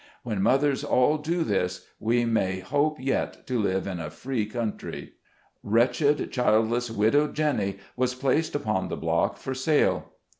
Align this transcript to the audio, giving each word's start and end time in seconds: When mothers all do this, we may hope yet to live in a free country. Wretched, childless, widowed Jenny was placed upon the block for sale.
When 0.23 0.41
mothers 0.41 0.83
all 0.83 1.19
do 1.19 1.43
this, 1.43 1.85
we 1.99 2.25
may 2.25 2.59
hope 2.59 2.99
yet 2.99 3.45
to 3.45 3.61
live 3.61 3.85
in 3.85 3.99
a 3.99 4.09
free 4.09 4.47
country. 4.47 5.13
Wretched, 5.61 6.31
childless, 6.31 6.89
widowed 6.89 7.35
Jenny 7.35 7.77
was 7.95 8.15
placed 8.15 8.55
upon 8.55 8.87
the 8.87 8.97
block 8.97 9.37
for 9.37 9.53
sale. 9.53 10.13